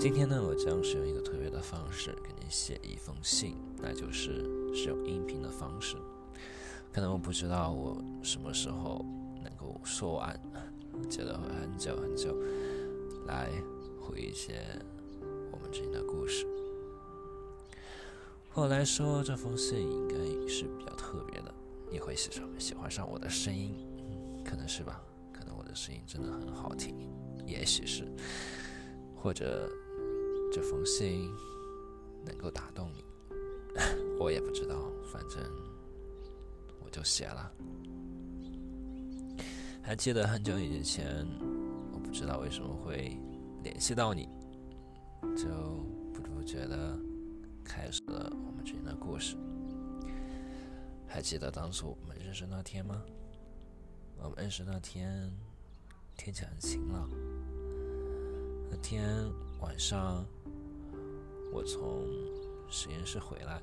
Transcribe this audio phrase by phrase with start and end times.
[0.00, 4.42] 今天呢，我将使用一个特别的方式给你写一封信，那就是
[4.74, 5.94] 使用音频的方式。
[6.90, 9.04] 可能我不知道我什么时候
[9.42, 10.40] 能够说完，
[11.10, 12.34] 觉得会很久很久，
[13.26, 13.50] 来
[14.00, 14.64] 回忆一些
[15.52, 16.46] 我们之间的故事。
[18.48, 20.14] 后来说这封信应该
[20.48, 21.54] 是比较特别的，
[21.90, 23.76] 你会喜上喜欢上我的声音，
[24.46, 25.02] 可能是吧？
[25.30, 26.96] 可能我的声音真的很好听，
[27.44, 28.10] 也许是，
[29.14, 29.70] 或者。
[30.52, 31.30] 这封信
[32.24, 33.04] 能够打动你，
[34.18, 35.40] 我也不知道，反正
[36.84, 37.52] 我就写了。
[39.82, 41.26] 还记得很久以前，
[41.92, 43.16] 我不知道为什么会
[43.62, 44.28] 联系到你，
[45.36, 45.46] 就
[46.12, 46.98] 不知不觉的
[47.64, 49.36] 开始了我们之间的故事。
[51.06, 53.02] 还记得当初我们认识那天吗？
[54.16, 55.32] 我们认识那天
[56.16, 57.08] 天气很晴朗，
[58.70, 60.24] 那天晚上。
[61.52, 62.06] 我从
[62.68, 63.60] 实验室回来，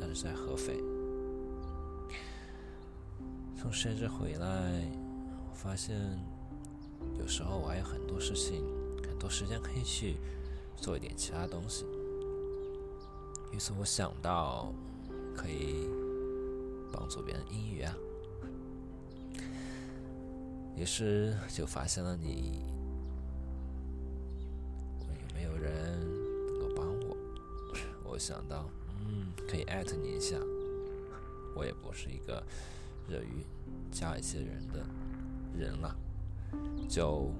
[0.00, 0.80] 但是在合肥。
[3.56, 4.88] 从实验室回来，
[5.50, 5.96] 我发现
[7.18, 8.64] 有时候我还有很多事情、
[9.04, 10.18] 很多时间可以去
[10.76, 11.84] 做一点其他东西。
[13.52, 14.72] 于是我想到
[15.36, 15.88] 可以
[16.92, 17.92] 帮助别人英语啊，
[20.76, 22.62] 于是就发现了你。
[28.22, 28.70] 想到，
[29.04, 30.36] 嗯，可以艾特你一下。
[31.56, 32.40] 我也不是一个
[33.08, 33.44] 热于
[33.90, 34.86] 加一些人的
[35.58, 35.96] 人了，
[36.88, 37.32] 就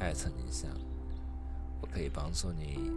[0.00, 0.68] 艾特你一下，
[1.82, 2.90] 我可以帮助你。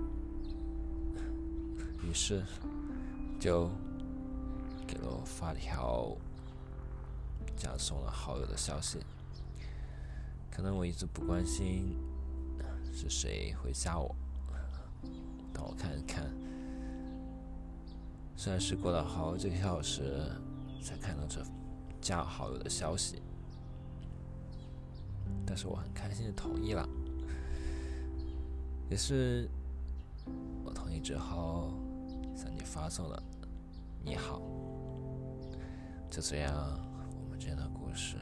[2.03, 2.41] 于是
[3.37, 3.69] 就
[4.87, 6.15] 给了我发条
[7.57, 8.97] 加送了好友的消息。
[10.49, 11.97] 可能我一直不关心
[12.93, 14.15] 是谁会加我，
[15.53, 16.23] 等我看一看。
[18.41, 20.19] 虽然是过了好几个小时
[20.81, 21.45] 才看到这
[22.01, 23.21] 加好友的消息，
[25.45, 26.83] 但是我很开心的同意了。
[28.89, 29.47] 也是
[30.65, 31.71] 我同意之后，
[32.35, 33.23] 向你发送了
[34.03, 34.41] “你好”。
[36.09, 36.51] 就这样，
[37.23, 38.17] 我们之间的故事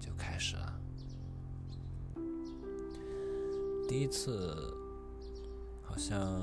[0.00, 0.80] 就开始了。
[3.86, 4.72] 第一次，
[5.82, 6.42] 好像。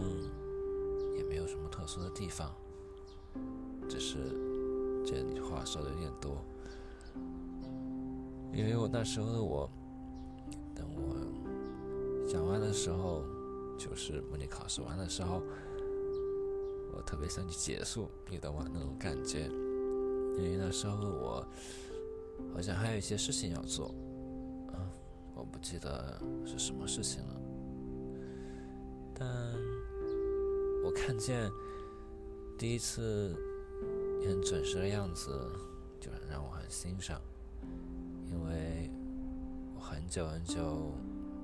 [1.16, 2.54] 也没有什么特殊的地方，
[3.88, 4.18] 只是
[5.06, 6.44] 觉得你话说的有点多。
[8.54, 9.70] 因为我那时候的我，
[10.74, 13.24] 等我讲完的时候，
[13.78, 15.42] 就是模拟考试完的时候，
[16.94, 18.66] 我特别想去结束，你懂吗？
[18.74, 19.50] 那种感觉。
[20.38, 21.46] 因为那时候的我，
[22.54, 23.94] 好像还有一些事情要做，
[24.74, 24.90] 嗯，
[25.34, 27.36] 我不记得是什么事情了，
[29.14, 29.85] 但。
[30.86, 31.52] 我看见
[32.60, 33.36] 第一次
[34.24, 35.32] 很准时的样子，
[36.00, 37.20] 就让我很欣赏，
[38.30, 38.92] 因为
[39.74, 40.92] 我很久很久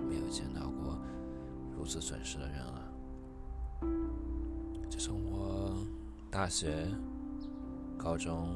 [0.07, 0.95] 没有见到过
[1.75, 2.93] 如此准时的人了。
[4.91, 5.75] 自从我
[6.29, 6.87] 大学、
[7.97, 8.55] 高中，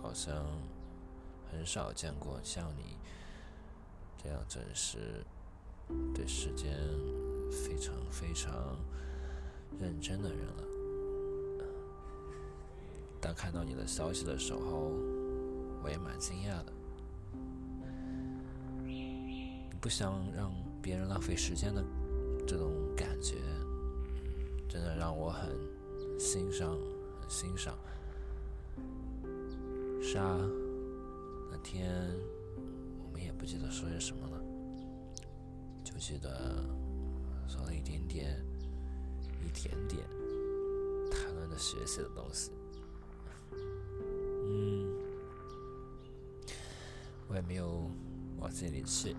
[0.00, 0.42] 好像
[1.52, 2.96] 很少见过像你
[4.16, 5.22] 这样准时，
[6.14, 6.72] 对时间
[7.52, 8.74] 非常非常。
[9.80, 10.64] 认真的人了。
[13.20, 14.92] 当看到你的消息的时候，
[15.82, 16.72] 我也蛮惊讶的。
[19.80, 20.52] 不想让
[20.82, 21.84] 别人浪费时间的
[22.46, 23.36] 这种感觉，
[24.68, 25.56] 真的让我很
[26.18, 26.76] 欣赏，
[27.28, 27.76] 欣赏。
[30.02, 30.38] 是啊，
[31.50, 31.92] 那天
[33.04, 34.42] 我们也不记得说些什么了，
[35.84, 36.64] 就记得
[37.46, 38.44] 说了一点点。
[39.44, 40.04] 一点点
[41.10, 42.50] 谈论的学习的东西，
[44.46, 44.86] 嗯，
[47.28, 47.90] 我也没有
[48.38, 49.16] 往这里去，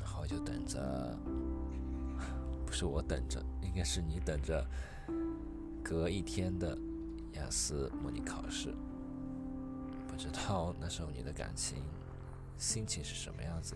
[0.00, 1.16] 然后就等着，
[2.66, 4.66] 不是我等着，应该是你等着，
[5.82, 6.76] 隔一天的
[7.34, 8.74] 雅思模拟考试，
[10.08, 11.82] 不知道那时候你的感情、
[12.58, 13.74] 心情是什么样子，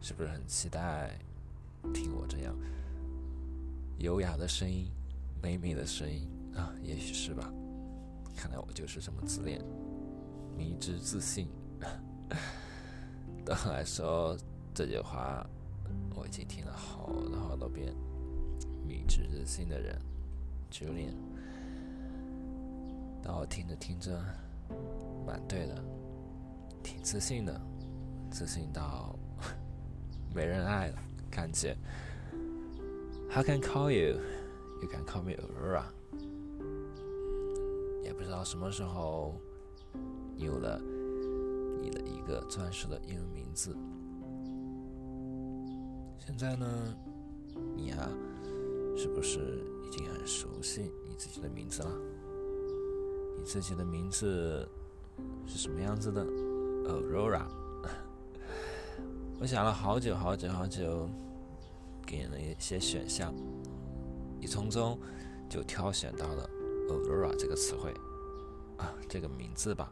[0.00, 1.18] 是不是很期待
[1.92, 2.56] 听我这样？
[3.98, 4.90] 优雅的声音，
[5.42, 7.52] 美美的声音啊，也许是吧。
[8.36, 9.62] 看来我就是这么自恋，
[10.56, 11.48] 迷之自信。
[13.44, 14.36] 对我来说
[14.74, 15.46] 这句话，
[16.14, 17.94] 我已经听了好多好多遍。
[18.86, 19.98] 迷之自信的人
[20.70, 21.14] ，Julian。
[23.22, 24.22] 当我听着听着，
[25.26, 25.82] 蛮对的，
[26.82, 27.60] 挺自信的，
[28.30, 29.16] 自信到
[30.34, 30.98] 没人爱了，
[31.30, 31.76] 感觉。
[33.36, 34.18] How can call you?
[34.80, 35.82] You can call me Aurora.
[38.02, 39.38] 也不知道什么时候
[40.36, 40.80] 有了
[41.82, 43.76] 你的一个钻石的英文名字。
[46.18, 46.66] 现在呢，
[47.74, 48.08] 你啊，
[48.96, 51.90] 是不是已经很熟悉你自己的名字了？
[53.36, 54.66] 你自己的名字
[55.46, 56.24] 是什么样子的
[56.88, 57.42] ？Aurora。
[59.38, 61.06] 我想了好久好久好久，
[62.06, 63.34] 给了一些选项，
[64.40, 64.98] 你从中
[65.48, 66.48] 就挑选到了
[66.88, 67.92] Aurora 这个词汇
[68.76, 69.90] 啊，这个名字吧。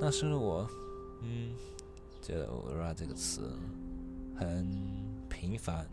[0.00, 0.68] 那时的我，
[1.22, 1.54] 嗯，
[2.20, 3.50] 觉得 Aurora 这个词
[4.36, 5.00] 很。
[5.40, 5.86] 平凡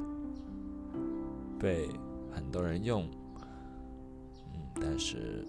[1.58, 1.88] 被
[2.34, 3.08] 很多人用，
[4.54, 5.48] 嗯，但是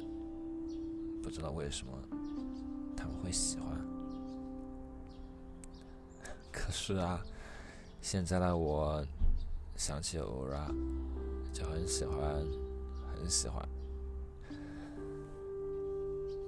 [1.21, 1.93] 不知道为什么
[2.97, 3.77] 他们会喜欢。
[6.53, 7.21] 可是啊，
[8.01, 9.05] 现在的我
[9.79, 10.67] 想起 Ora
[11.53, 12.45] 就很喜欢，
[13.15, 13.67] 很喜欢，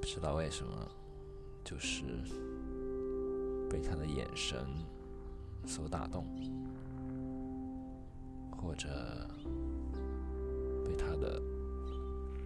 [0.01, 0.73] 不知道为什么，
[1.65, 2.03] 就是
[3.71, 4.67] 被他的眼神
[5.65, 6.27] 所打动。
[8.63, 8.89] 或者
[10.85, 11.41] 被他的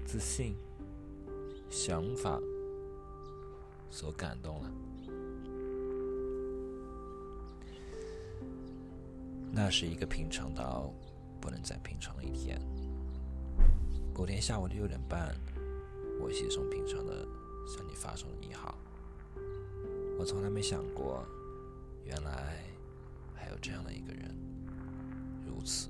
[0.07, 0.55] 自信、
[1.69, 2.39] 想法
[3.91, 4.71] 所感动了。
[9.55, 10.93] 那是一个平常到
[11.41, 12.61] 不能再平常的一天。
[14.13, 15.33] 某天下午六点半，
[16.21, 17.27] 我稀松平常的
[17.67, 18.77] 向你发送了你好。
[20.19, 21.25] 我从来没想过，
[22.05, 22.65] 原来
[23.33, 24.35] 还有这样的一个人，
[25.47, 25.89] 如此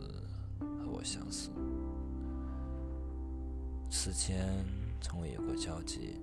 [0.59, 0.85] 和。
[0.95, 1.51] 我相似，
[3.91, 4.65] 此前
[5.01, 6.21] 从未有过交集，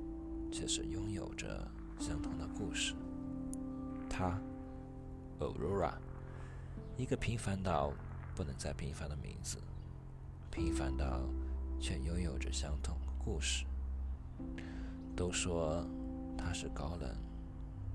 [0.50, 1.68] 却是拥有着
[2.00, 2.94] 相同的故事。
[4.10, 4.40] 他
[5.40, 5.92] ，Aurora，
[6.98, 7.92] 一个平凡到
[8.36, 9.58] 不能再平凡的名字，
[10.52, 11.22] 平凡到
[11.80, 13.66] 却拥有着相同的故事。
[15.16, 15.86] 都说
[16.38, 17.16] 他是高冷，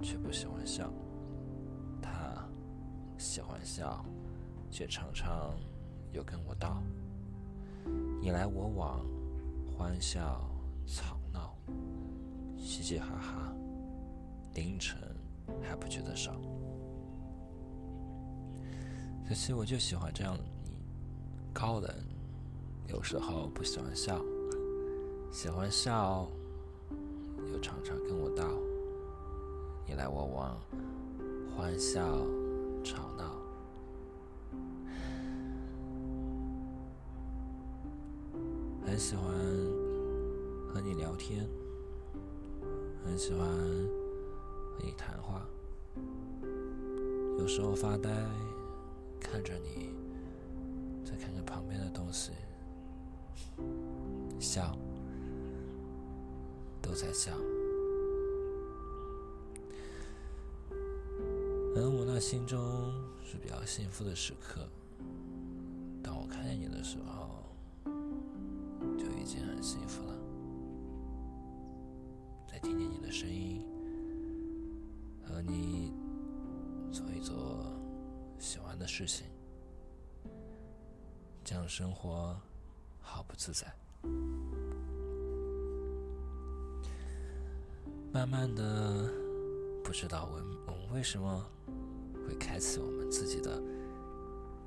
[0.03, 0.93] 却不喜欢笑。
[2.01, 2.47] 他
[3.19, 4.05] 喜欢笑，
[4.71, 5.55] 却常常。
[6.13, 6.83] 又跟我道
[8.23, 9.05] ：“你来我往，
[9.77, 10.49] 欢笑
[10.87, 11.55] 吵闹，
[12.57, 13.53] 嘻嘻哈哈，
[14.55, 14.99] 凌晨
[15.63, 16.41] 还不觉得少。
[19.29, 20.51] 可惜我就喜欢这样的你，
[21.53, 21.91] 高冷，
[22.87, 24.25] 有时候不喜欢笑，
[25.33, 26.29] 喜欢笑，
[27.53, 28.45] 又常常跟我道：
[29.85, 30.57] 你来我往，
[31.57, 32.01] 欢笑
[32.85, 33.37] 吵闹。”
[38.87, 39.35] 很喜欢
[40.73, 41.45] 和你聊天，
[43.05, 45.45] 很喜欢和你谈话。
[47.41, 48.09] 有时候发呆，
[49.21, 49.91] 看着你，
[51.05, 52.33] 再看看旁边的东西，
[54.39, 54.77] 笑，
[56.81, 57.33] 都在笑。
[61.75, 62.93] 而我那心中
[63.25, 64.67] 是比较幸福的时刻，
[66.03, 67.43] 当我看见你的时候。
[68.99, 70.15] 就已经很幸福了，
[72.51, 73.65] 再听见你的声音，
[75.23, 75.93] 和你
[76.91, 77.35] 做一做
[78.39, 79.27] 喜欢的事情，
[81.45, 82.39] 这样生活
[83.01, 83.67] 好不自在。
[88.13, 89.11] 慢慢的，
[89.85, 91.45] 不知道我我们为什么
[92.27, 93.63] 会开启我们自己的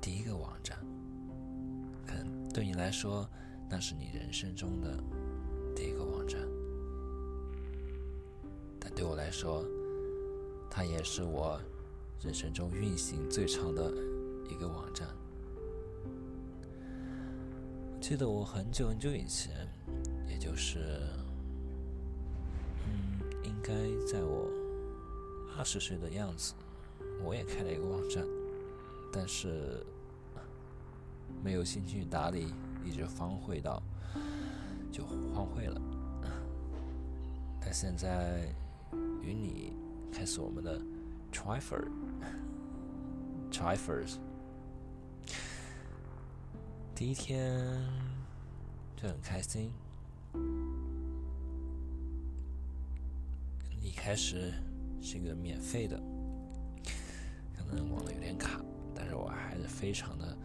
[0.00, 0.78] 第一个网站，
[2.06, 3.28] 可能对你来说。
[3.72, 4.98] 那是你人生中的
[5.76, 6.40] 第一个网站，
[8.80, 9.64] 但对我来说，
[10.68, 11.60] 它也是我
[12.22, 13.90] 人生中运行最长的
[14.50, 15.08] 一个网站。
[17.98, 19.66] 记得我很久很久以前，
[20.28, 21.00] 也就是，
[22.86, 23.72] 嗯，应该
[24.06, 24.50] 在我
[25.56, 26.52] 二十岁的样子，
[27.24, 28.22] 我也开了一个网站，
[29.10, 29.82] 但是
[31.42, 32.52] 没有兴趣打理。
[32.82, 33.82] 一直荒废到
[34.90, 35.80] 就荒废了，
[37.60, 38.48] 但现在
[39.22, 39.74] 与你
[40.10, 40.80] 开始我们的
[41.30, 44.18] trifer，trifers，
[46.94, 47.82] 第一天
[48.96, 49.72] 就很开心，
[53.80, 54.52] 一开始
[55.00, 55.98] 是一个免费的，
[57.56, 58.60] 可能网络有点卡，
[58.94, 60.36] 但是我还是非常的。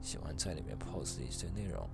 [0.00, 1.90] 喜欢在里面 post 一些内容，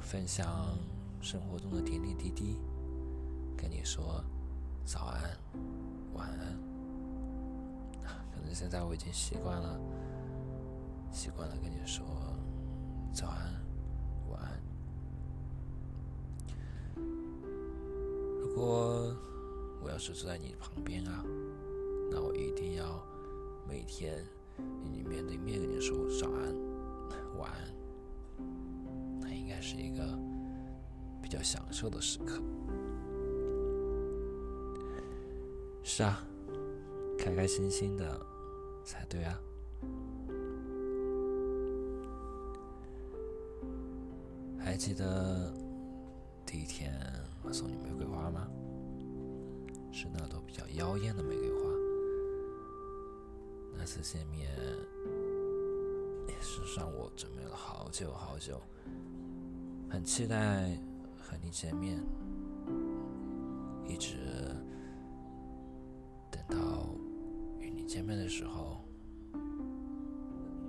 [0.00, 0.78] 分享
[1.20, 2.58] 生活中的点点滴滴，
[3.56, 4.24] 跟你说
[4.84, 5.38] 早安、
[6.14, 6.73] 晚安。
[8.52, 9.80] 现在我已经习惯了，
[11.10, 12.04] 习惯了跟你说
[13.12, 13.54] 早安、
[14.30, 14.60] 晚安。
[18.40, 19.16] 如果
[19.82, 21.24] 我要是坐在你旁边啊，
[22.10, 23.04] 那我一定要
[23.68, 24.24] 每天
[24.58, 26.54] 与你面对面跟你说早安、
[27.38, 27.74] 晚安，
[29.20, 30.18] 那应该是一个
[31.20, 32.40] 比较享受的时刻。
[35.82, 36.24] 是啊，
[37.18, 38.18] 开开心心的
[38.84, 39.40] 才对啊。
[44.58, 45.52] 还记得
[46.46, 46.92] 第一天
[47.42, 48.48] 我送你玫瑰花吗？
[49.92, 51.70] 是那朵比较妖艳的玫瑰花。
[53.76, 54.50] 那次见面
[56.26, 58.60] 也是让我准备了好久好久，
[59.88, 60.70] 很期待
[61.18, 62.00] 和你见面，
[63.86, 64.23] 一直
[68.04, 68.80] 面的时候，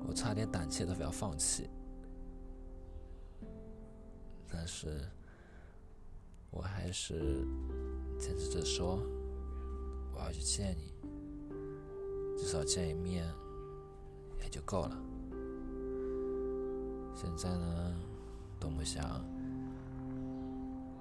[0.08, 1.70] 我差点胆怯的要放弃。
[4.48, 5.02] 但是，
[6.50, 7.46] 我还是
[8.18, 9.00] 坚持着说，
[10.14, 10.94] 我要去见你，
[12.38, 13.26] 至少见一面
[14.42, 14.98] 也就够了。
[17.14, 17.96] 现在呢，
[18.60, 19.24] 多么想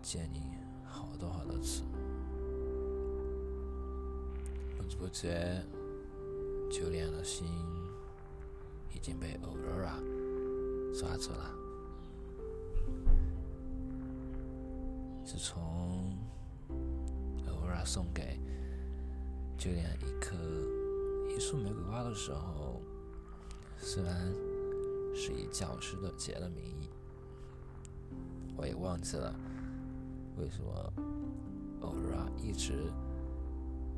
[0.03, 0.41] 见你
[0.85, 1.83] 好多好多次，
[4.77, 5.63] 不知不觉，
[6.71, 7.47] 就连的心
[8.93, 9.99] 已经被欧若拉
[10.99, 11.55] 抓住了。
[15.25, 16.17] 自从
[17.47, 18.39] 欧若拉送给
[19.57, 20.37] 就连一颗
[21.35, 22.81] 一束玫瑰花的时候，
[23.79, 24.33] 虽然
[25.15, 26.91] 是以教师的节的名义，
[28.57, 29.35] 我也忘记了
[30.37, 30.93] 为什么
[31.81, 32.93] 欧若拉一直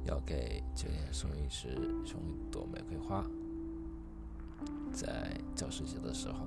[0.07, 3.25] 要给就连送一支送一朵玫瑰花，
[4.93, 6.47] 在教师节的时候，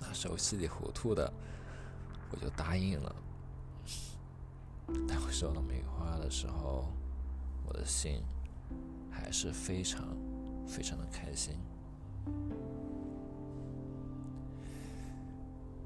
[0.00, 1.32] 那时候稀里糊涂的。
[2.28, 3.14] 我就答应了。
[5.06, 6.92] 当我收到玫瑰花的时候，
[7.64, 8.20] 我的心
[9.08, 10.04] 还是非常
[10.66, 11.54] 非常的开心，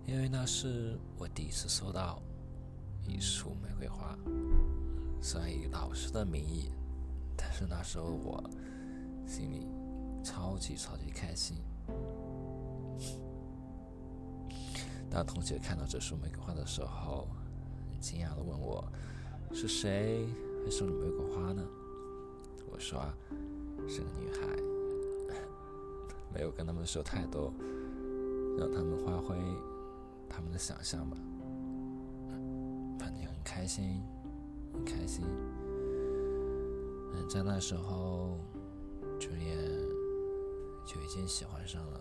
[0.07, 2.23] 因为那是我第一次收到
[3.07, 4.17] 一束玫瑰花。
[5.23, 6.71] 虽然以老师的名义，
[7.37, 8.43] 但是那时候我
[9.27, 9.67] 心里
[10.25, 11.59] 超级超级开心。
[15.11, 17.29] 当同学看到这束玫瑰花的时候，
[18.01, 18.85] 惊讶的问我
[19.53, 20.27] ：“是谁
[20.65, 21.63] 会送你玫瑰花呢？”
[22.71, 23.03] 我说：“，
[23.89, 24.47] 是个女孩。
[26.33, 27.53] ”没有跟他们说太多，
[28.57, 29.37] 让他们发挥
[30.29, 31.17] 他们的想象吧。
[32.99, 34.01] 反正很开心，
[34.81, 35.23] 很开心。
[37.13, 38.39] 嗯，在那时候，
[39.19, 39.59] 朱颜
[40.87, 42.01] 就已经喜欢上了。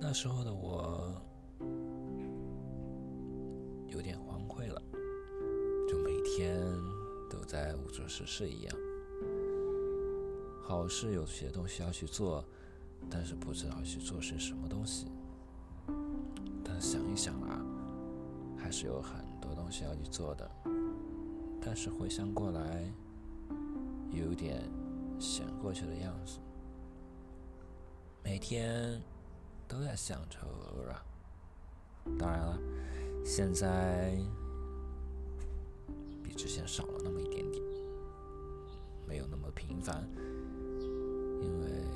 [0.00, 1.14] 那时候的我
[3.86, 4.82] 有点荒废了，
[5.88, 6.60] 就每天
[7.30, 8.76] 都在无所事事一样。
[10.60, 12.44] 好事有些东西要去做，
[13.08, 15.06] 但是不知道去做些什么东西。
[17.12, 17.60] 但想一想啊，
[18.56, 20.50] 还是有很多东西要去做的。
[21.60, 22.90] 但是回想过来，
[24.10, 24.62] 有点
[25.18, 26.38] 想过去的样子。
[28.24, 28.98] 每天。
[29.68, 30.38] 都在想着
[30.90, 31.02] 啊，
[32.18, 32.58] 当然了，
[33.24, 34.14] 现在
[36.22, 37.64] 比之前少了那么一点点，
[39.08, 40.06] 没有那么频繁，
[41.40, 41.86] 因为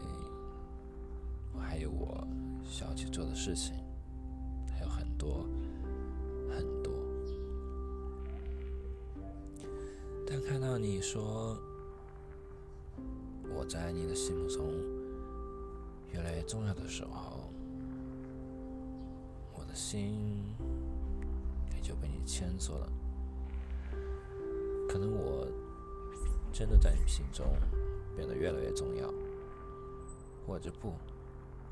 [1.52, 2.26] 我还有我
[2.64, 3.74] 需要去做的事情，
[10.58, 11.54] 看到你说
[13.54, 14.64] 我在你的心目中
[16.14, 17.50] 越来越重要的时候。
[19.52, 20.42] 我的心
[21.74, 22.88] 也就被你牵住了。
[24.88, 25.46] 可能我
[26.54, 27.46] 真的在你心中
[28.16, 29.12] 变得越来越重要，
[30.46, 30.94] 或者不，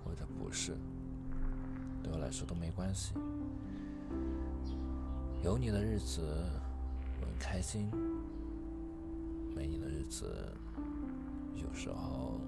[0.04, 0.76] 或者不是，
[2.02, 3.14] 对我来说都没关系。
[5.42, 6.20] 有你的日子
[7.22, 7.90] 我很开心，
[9.54, 10.52] 没你的日子
[11.54, 12.40] 有时候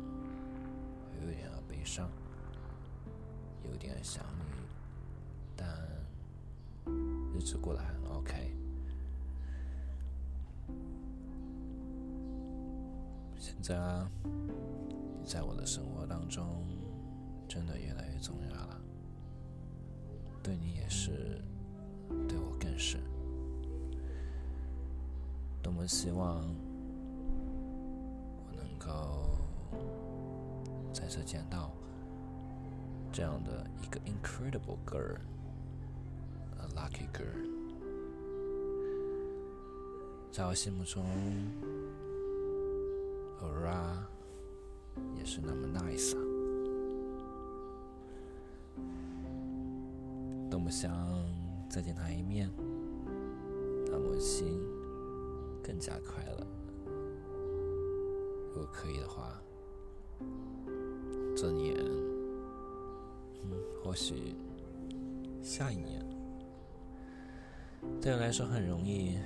[1.10, 2.10] 会有点悲伤，
[3.64, 4.44] 有点想你。
[5.54, 5.68] 但
[7.32, 8.52] 日子过得很 OK。
[13.38, 16.66] 现在啊，你在我的生活当中
[17.48, 18.80] 真的越来越重要了，
[20.42, 21.40] 对你也是，
[22.28, 22.98] 对我更是。
[25.62, 26.44] 多么希望
[28.86, 29.36] 够
[30.92, 31.72] 再次见到
[33.12, 37.44] 这样的一个 incredible girl，a lucky girl，
[40.30, 41.04] 在我心目中
[43.40, 44.04] ，Aura
[45.18, 46.20] 也是那么 nice 啊，
[50.50, 50.92] 多么想
[51.68, 52.50] 再见她一面，
[53.90, 54.60] 让我的心
[55.62, 56.46] 更加快乐。
[58.56, 59.38] 如果可以的话，
[61.36, 61.76] 这年，
[63.44, 63.52] 嗯，
[63.84, 64.34] 或许
[65.42, 66.02] 下一年，
[68.00, 69.18] 对我来说很容易，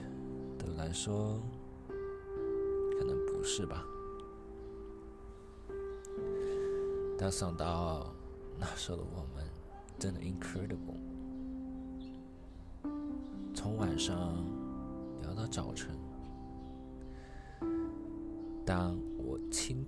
[0.58, 1.40] 对我来说
[2.98, 3.86] 可能不是吧。
[7.16, 8.12] 但想到
[8.58, 9.46] 那时候的我们，
[9.96, 10.98] 真的 incredible，
[13.54, 14.44] 从晚上
[15.22, 15.96] 聊到早晨。
[18.66, 18.96] 当
[19.30, 19.86] 我亲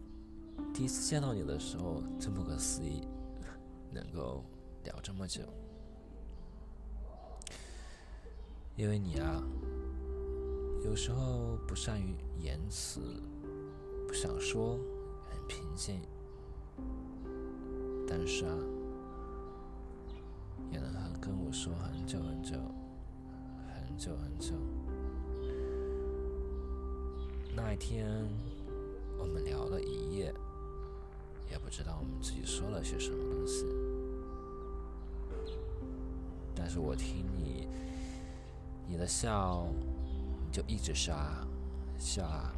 [0.73, 3.03] 第一次见到你的时候，真不可思议，
[3.91, 4.45] 能够
[4.85, 5.43] 聊这么久。
[8.77, 9.43] 因为你啊，
[10.85, 13.01] 有时候不善于言辞，
[14.07, 14.79] 不想说，
[15.29, 16.01] 很平静，
[18.07, 18.57] 但是啊，
[20.71, 22.55] 也能很跟我说很久很久，
[23.75, 24.55] 很久很久。
[27.57, 28.52] 那一天。
[29.23, 30.35] 我们聊了一夜，
[31.49, 33.65] 也不知道我们自己说了些什么东西。
[36.57, 37.69] 但是我听你，
[38.89, 39.65] 你的笑，
[40.51, 41.47] 就一直笑啊，
[42.01, 42.53] 笑啊，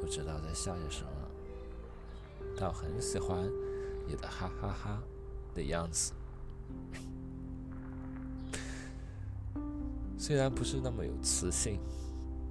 [0.00, 1.10] 不知道在笑些什么。
[2.56, 3.44] 但我很喜欢
[4.06, 5.02] 你的哈哈哈
[5.52, 6.12] 的样子，
[10.16, 11.80] 虽然不是那么有磁性，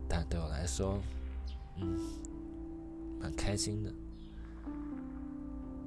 [0.09, 0.99] 但对我来说，
[1.77, 2.25] 嗯。
[3.19, 3.91] 蛮开心的，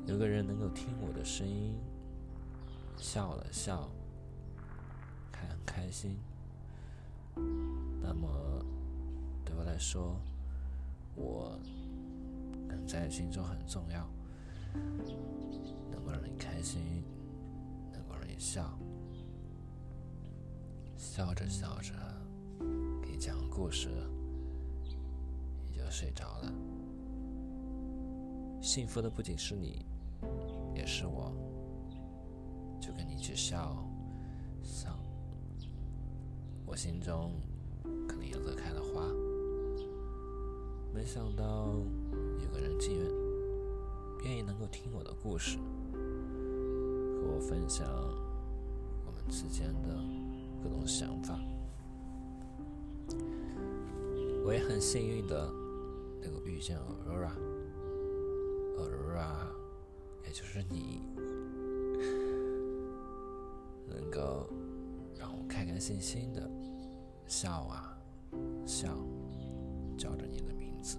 [0.06, 1.74] 有个人能够听我的声音，
[2.96, 3.88] 笑了笑，
[5.30, 6.16] 还很开心。
[8.02, 8.64] 那么
[9.44, 10.16] 对我来说，
[11.14, 11.58] 我
[12.66, 14.08] 能在心中很重要，
[15.90, 17.04] 能够让你开心，
[17.92, 18.76] 能够让你笑，
[20.96, 21.92] 笑着笑着
[23.02, 23.88] 给你讲故事，
[25.70, 26.52] 你就睡着了。
[28.60, 29.84] 幸福的不仅是你，
[30.74, 31.32] 也是我。
[32.80, 33.76] 就跟你一起笑，
[34.62, 34.98] 笑。
[36.66, 37.32] 我心中
[38.06, 39.06] 可能也乐开了花。
[40.92, 41.74] 没想到
[42.42, 43.08] 有个人竟然
[44.24, 45.58] 愿意能够听我的故事，
[45.94, 47.86] 和我分享
[49.06, 49.98] 我们之间的
[50.62, 51.38] 各种想法。
[54.44, 55.50] 我也很幸运的
[56.22, 57.47] 能够遇见 Aurora。
[59.18, 59.50] 啊，
[60.24, 61.02] 也就是你，
[63.88, 64.48] 能够
[65.18, 66.48] 让我开开心心的
[67.26, 67.98] 笑啊
[68.64, 68.88] 笑，
[69.96, 70.98] 叫着你的名字。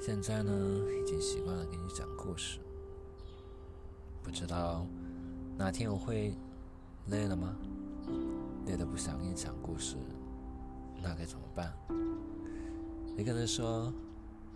[0.00, 0.52] 现在呢，
[1.00, 2.58] 已经习惯了给你讲故事，
[4.22, 4.84] 不知道
[5.56, 6.34] 哪天我会
[7.06, 7.56] 累了吗？
[8.66, 9.96] 累的不想给你讲故事，
[11.00, 11.72] 那该怎么办？
[13.16, 13.92] 你可能说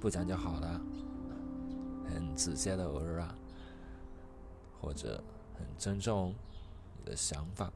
[0.01, 0.81] 不讲就好了，
[2.09, 3.35] 很直接的 r 啊，
[4.81, 5.23] 或者
[5.59, 6.35] 很尊重
[6.99, 7.71] 你的想法，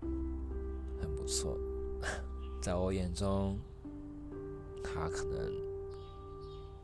[0.00, 1.58] 很不错。
[2.62, 3.58] 在我眼中，
[4.82, 5.52] 他可能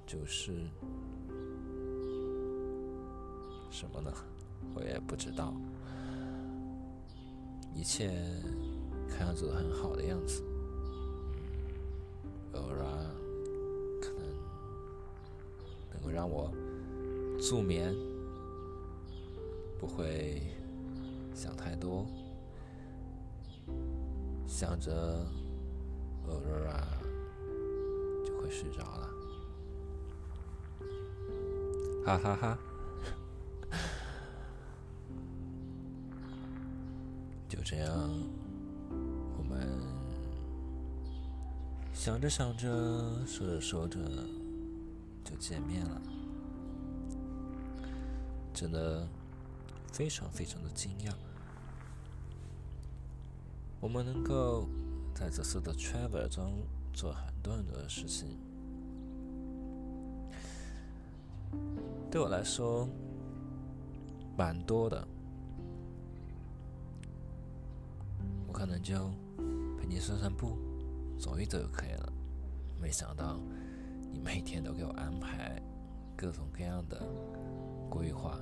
[0.06, 0.52] 就是
[3.70, 4.12] 什么呢？
[4.74, 5.54] 我也不知道。
[7.74, 8.10] 一切
[9.08, 10.42] 看样子很好的样子。
[12.58, 12.76] 偶尔
[14.00, 14.22] 可能
[15.92, 16.50] 能够让我
[17.40, 17.94] 助眠，
[19.78, 20.42] 不会
[21.34, 22.04] 想太多，
[24.46, 25.24] 想着
[26.26, 26.98] 偶尔啊
[28.26, 29.08] 就会睡着了，
[32.04, 32.58] 哈哈哈，
[37.48, 38.10] 就这样，
[42.08, 42.66] 想着想着，
[43.26, 43.98] 说着说着，
[45.22, 46.00] 就见面了，
[48.54, 49.06] 真的
[49.92, 51.12] 非常非常的惊讶。
[53.78, 54.66] 我们能够
[55.14, 56.62] 在这次的 travel 中
[56.94, 58.38] 做很多很多的事情，
[62.10, 62.88] 对我来说
[64.34, 65.06] 蛮多的。
[68.46, 68.94] 我可能就
[69.78, 70.56] 陪你散散步。
[71.18, 72.12] 走一走就可以了。
[72.80, 73.38] 没想到
[74.12, 75.60] 你每天都给我安排
[76.16, 77.02] 各种各样的
[77.90, 78.38] 规划。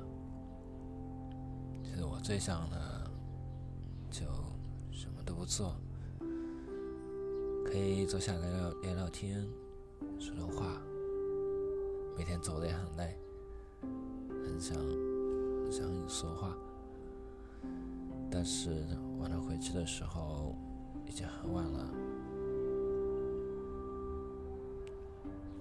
[1.83, 3.11] 其实我最想的
[4.11, 4.27] 就
[4.91, 5.75] 什么都不做，
[7.65, 9.47] 可以坐下来聊聊聊天，
[10.19, 10.81] 说说话。
[12.17, 13.19] 每天走的也很累，
[14.29, 16.57] 很想很想你说话，
[18.31, 18.87] 但是
[19.19, 20.55] 晚上回去的时候
[21.07, 21.91] 已经很晚了。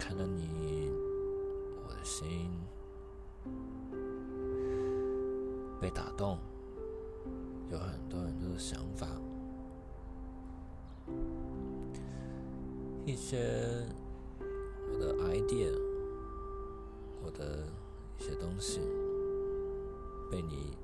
[0.07, 0.91] 看着你，
[1.83, 2.51] 我的心
[5.81, 6.37] 被打动，
[7.71, 9.07] 有很多很多的想法，
[13.03, 13.83] 一些
[14.93, 15.73] 我的 idea。
[17.23, 17.63] 我的
[18.19, 18.81] 一些东西
[20.29, 20.77] 被你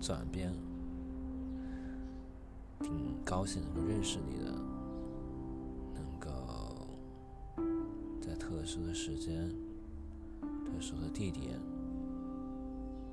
[0.00, 0.54] 转变，
[2.78, 4.52] 挺高兴能够认识你的，
[8.70, 9.50] 殊的时间、
[10.40, 11.60] 特殊的地点，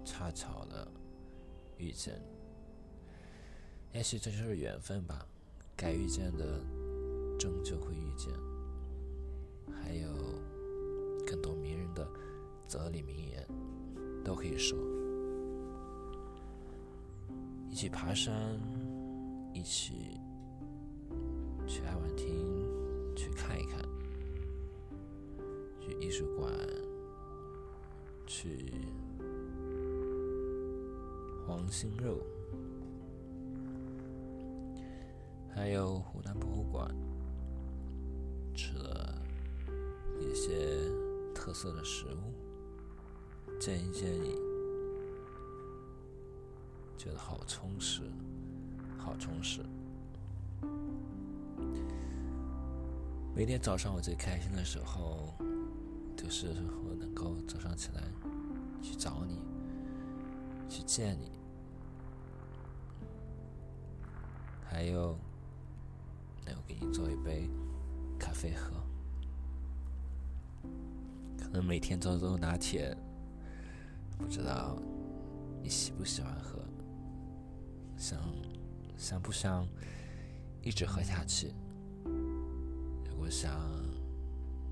[0.05, 0.87] 恰巧的
[1.77, 2.21] 遇见。
[3.91, 5.25] 也许这就是缘分吧，
[5.75, 6.59] 该遇见的
[7.39, 8.31] 终究会遇见。
[9.73, 10.07] 还有。
[11.29, 12.07] 更多名人的
[12.69, 13.45] 哲理名言
[14.23, 14.77] 都可以说：
[17.69, 18.57] 一起爬山，
[19.53, 20.17] 一起
[21.67, 22.25] 去爱晚亭
[23.13, 23.81] 去看一看，
[25.87, 26.51] 去艺术馆，
[28.25, 28.73] 去
[31.45, 32.17] 黄心肉，
[35.55, 36.93] 还有湖南博物馆，
[38.53, 39.15] 吃了
[40.19, 40.51] 一些。
[41.39, 42.33] 特色的食物，
[43.57, 44.35] 见一见你，
[46.97, 48.01] 觉得好充实，
[48.97, 49.61] 好充实。
[53.33, 55.33] 每天早上我最开心的时候，
[56.17, 56.47] 就是
[56.83, 58.01] 我能够早上起来
[58.81, 59.39] 去找你，
[60.67, 61.31] 去见你，
[64.65, 65.17] 还有
[66.45, 67.47] 能够给你做一杯
[68.19, 68.73] 咖啡喝。
[71.39, 72.93] 可能每天做做拿铁，
[74.17, 74.77] 不知道
[75.63, 76.59] 你喜不喜欢喝，
[77.95, 78.19] 想
[78.97, 79.65] 想不想
[80.61, 81.53] 一直喝下去？
[82.03, 83.55] 如果想，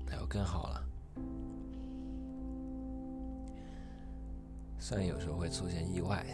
[0.04, 0.85] 那就更好了。
[4.88, 6.24] 虽然有时候会出现意外，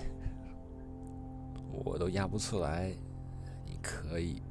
[1.87, 2.95] 我都压不出来，
[3.65, 4.43] 你可以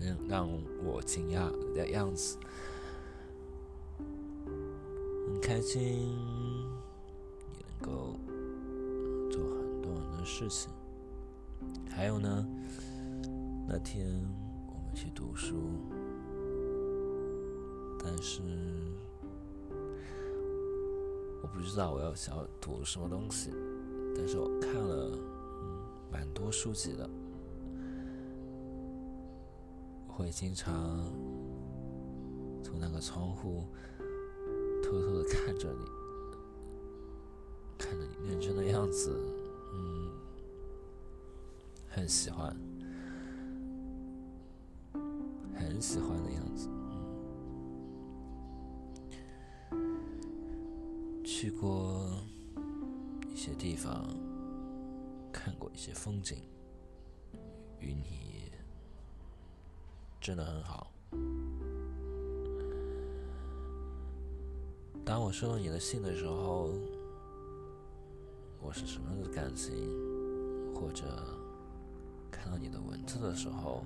[0.00, 0.48] 让让
[0.84, 2.38] 我惊讶的样子。
[3.98, 5.82] 很开心，
[7.58, 8.16] 也能够
[9.28, 10.70] 做很多很多事情。
[11.90, 12.46] 还有呢，
[13.66, 14.06] 那天
[14.68, 15.56] 我们去读书，
[18.00, 18.40] 但是
[21.46, 23.52] 我不知道我要想要读什么东西，
[24.16, 25.80] 但是我看了嗯
[26.10, 27.08] 蛮多书籍的，
[30.08, 30.74] 我会经常
[32.64, 33.62] 从那个窗户。
[34.82, 35.84] 偷偷的看着你，
[37.76, 39.18] 看着你认真的样子，
[39.74, 40.10] 嗯，
[41.88, 42.56] 很喜欢，
[45.54, 46.68] 很喜欢的样子，
[51.38, 52.00] 去过
[53.30, 54.06] 一些地方，
[55.30, 56.38] 看过一些风景，
[57.78, 58.50] 与你
[60.18, 60.90] 真的很好。
[65.04, 66.72] 当我收到你的信的时候，
[68.58, 69.74] 我是什么样的感情？
[70.74, 71.04] 或者
[72.30, 73.84] 看到你的文字的时候，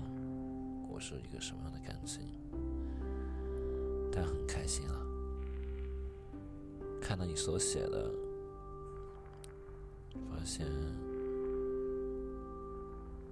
[0.89, 2.21] 我是一个什么样的感情？
[4.09, 4.95] 但很开心啊，
[7.11, 8.09] 看到你所写的，
[10.13, 10.65] 发现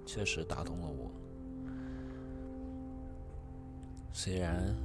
[0.04, 1.10] 确实打动了我。
[4.12, 4.76] 虽然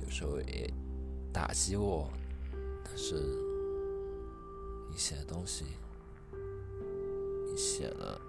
[0.00, 0.72] 有时候也
[1.32, 2.08] 打击我。
[2.84, 3.16] 但是，
[4.88, 5.64] 你写的东西，
[7.50, 8.20] 你写了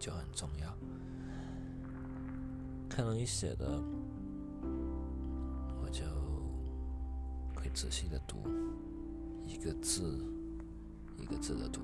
[0.00, 0.76] 就很重要。
[2.88, 3.80] 看到你写的，
[7.74, 8.36] 仔细的读，
[9.44, 10.24] 一个字
[11.18, 11.80] 一个字的读。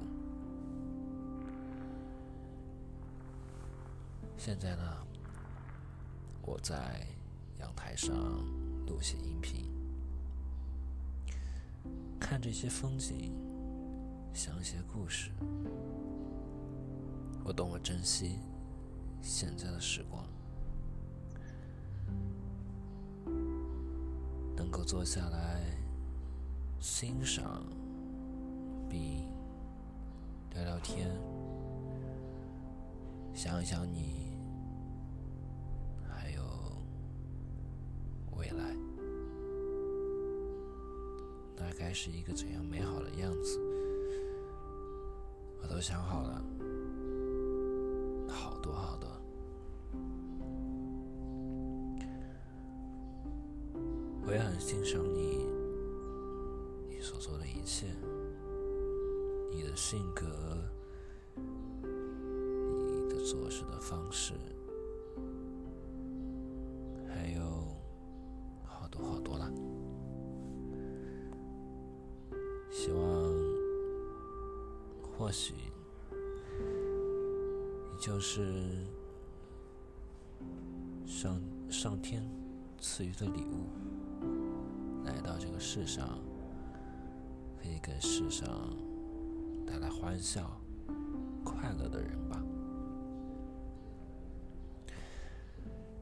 [4.37, 4.97] 现在呢，
[6.43, 7.05] 我在
[7.59, 8.15] 阳台上
[8.87, 9.69] 录些音频。
[12.21, 13.33] 看这些风景，
[14.33, 15.33] 想一些故事，
[17.43, 18.39] 我多么珍惜
[19.21, 20.25] 现在的时光，
[24.55, 25.61] 能够坐下来
[26.81, 27.63] 欣赏，
[28.89, 29.29] 并
[30.55, 31.11] 聊聊天，
[33.35, 34.33] 想一想你，
[36.09, 36.43] 还有
[38.35, 38.75] 未来，
[41.55, 43.61] 大概是一个怎样美好的样子，
[45.63, 46.43] 我都想好了。
[48.27, 49.07] 好多好多！
[54.25, 55.40] 我也很欣赏你，
[57.73, 57.87] 切，
[59.53, 60.27] 你的性格，
[61.37, 64.35] 你的做事的方式，
[90.00, 90.50] 欢笑、
[91.44, 92.42] 快乐的人吧。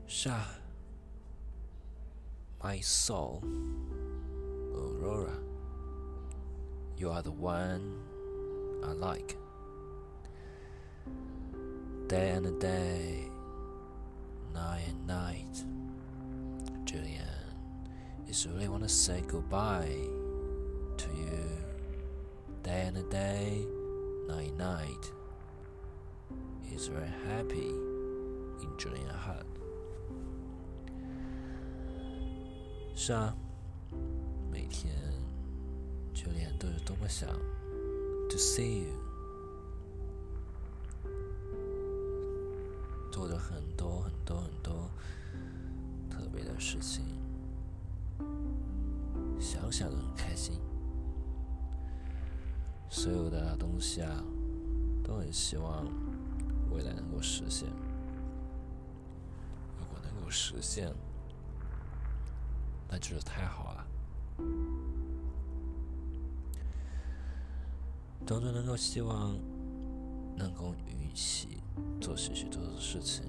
[0.05, 0.45] 是啊，
[2.61, 3.41] My soul,
[4.73, 5.37] Aurora,
[6.95, 7.81] you are the one
[8.83, 9.37] I like.
[12.07, 13.29] Day and day,
[14.53, 15.65] night and night.
[16.85, 17.25] Julian,
[18.27, 20.07] it's really want to say goodbye
[20.97, 21.43] to you.
[22.61, 23.65] Day and day,
[24.27, 25.11] night night.
[26.63, 27.69] He's very happy
[28.61, 29.45] in Julian heart.
[32.95, 33.35] 是啊，
[34.51, 34.93] 每天，
[36.13, 37.29] Julian 都是多么想
[38.29, 38.89] to see you。
[43.11, 44.89] 做着很多很多很多
[46.09, 47.03] 特别的事情，
[49.39, 50.59] 想想都很开心。
[52.90, 54.24] 所有的东西啊，
[55.04, 55.86] 都很希望
[56.70, 57.68] 未来能够实现。
[59.78, 60.92] 如果能够实现，
[62.88, 63.86] 那就是太好了。
[68.26, 69.36] 种种能够希望
[70.36, 71.62] 能够一起。
[72.00, 73.24] 做许许多多的事情，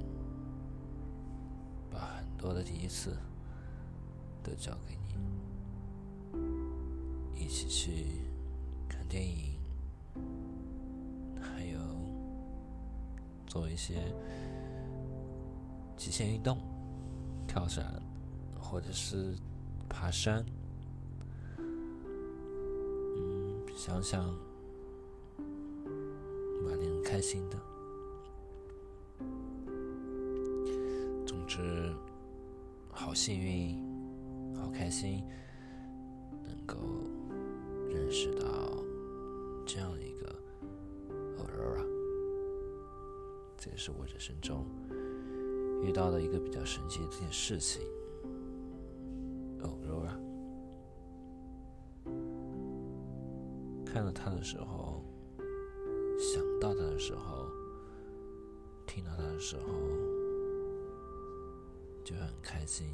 [1.91, 3.15] 把很多的第一次
[4.43, 5.13] 都交给你，
[7.35, 8.23] 一起去
[9.09, 9.57] 电影，
[11.41, 11.79] 还有
[13.47, 13.95] 做一些
[15.97, 16.59] 极限运动，
[17.47, 17.99] 跳伞，
[18.61, 19.35] 或者是
[19.89, 20.45] 爬山，
[21.57, 24.23] 嗯，想想
[26.63, 27.57] 蛮令人开心的。
[31.25, 31.91] 总之
[32.91, 33.83] 好幸运，
[34.55, 35.23] 好开心，
[36.45, 36.77] 能够
[37.89, 38.45] 认识到
[39.71, 40.35] 这样一个
[41.37, 41.85] Aurora，
[43.55, 44.65] 这也是我人生中
[45.83, 47.83] 遇到的一个比较神奇的一件事情。
[49.61, 50.17] Aurora，
[53.85, 55.03] 看到他的时候，
[56.17, 57.45] 想到他的时候，
[58.87, 59.61] 听到他的时候。
[62.03, 62.87] 就很开心，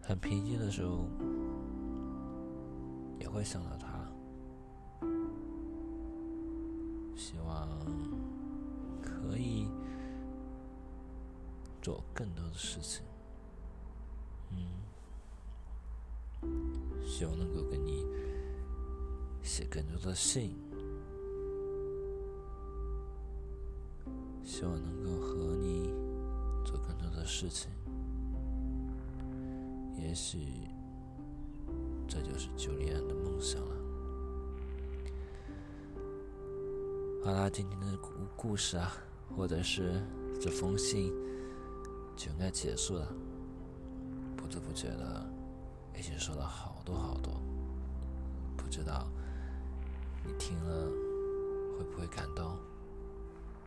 [0.00, 1.04] 很平静的时候，
[3.32, 3.86] 会想到他，
[7.16, 7.68] 希望
[9.00, 9.68] 可以
[11.80, 13.02] 做更多的事情，
[14.50, 14.56] 嗯，
[17.06, 18.04] 希望能够给你
[19.42, 20.56] 写更多的信。
[24.42, 25.92] 希望能够和你
[26.64, 27.70] 做更多的事情，
[29.96, 30.66] 也许
[32.10, 33.76] 这就是九莉安的梦想了。
[37.24, 38.90] 好啦，今天的故故事啊，
[39.36, 40.02] 或者是
[40.40, 41.12] 这封信
[42.16, 43.06] 就应该结束了。
[44.36, 45.24] 不知不觉的，
[45.96, 47.40] 已经说了好多好多，
[48.56, 49.06] 不知道
[50.24, 50.88] 你听了
[51.78, 52.56] 会不会感动？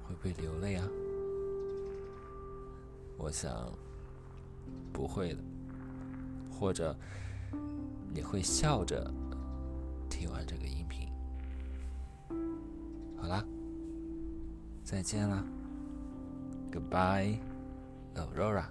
[0.06, 0.86] 会不会流泪啊？
[3.18, 3.72] 我想
[4.92, 5.40] 不会的，
[6.52, 6.94] 或者
[8.14, 9.12] 你会笑着
[10.10, 11.10] 听完这个音频。
[13.18, 13.44] 好啦，
[14.84, 15.44] 再见啦
[16.72, 18.66] ，Goodbye，Aurora。